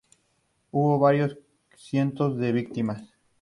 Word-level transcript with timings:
Hubo 0.71 0.97
varios 0.97 1.37
cientos 1.77 2.35
de 2.39 2.51
víctimas. 2.53 3.13